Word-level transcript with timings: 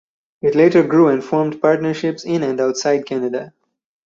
It 0.41 0.55
later 0.55 0.81
grew 0.81 1.09
and 1.09 1.23
formed 1.23 1.61
partnerships 1.61 2.25
in 2.25 2.41
and 2.41 2.59
outside 2.59 3.05
Canada. 3.05 3.53